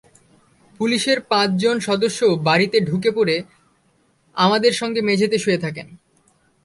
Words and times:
পুলিশের 0.79 1.19
পাঁচজন 1.21 1.75
সদস্যও 1.79 2.33
বাড়িতে 2.43 2.77
ঢুকে 2.79 3.11
পড়ে 3.11 3.35
আমাদের 4.37 4.71
সঙ্গে 4.71 5.01
মেঝেতে 5.01 5.37
শুয়ে 5.37 5.57
থাকেন। 5.57 5.87